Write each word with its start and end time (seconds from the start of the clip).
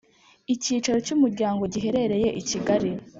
Icyicaro 0.53 0.99
cy’ 1.05 1.13
umuryango 1.15 1.61
giherereye 1.73 2.29
ikigali. 2.41 2.89